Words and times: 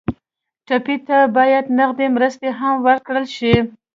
ټپي 0.67 0.95
ته 1.07 1.17
باید 1.37 1.65
نغدې 1.77 2.07
مرستې 2.15 2.49
هم 2.59 2.73
ورکړل 2.87 3.25
شي. 3.37 3.55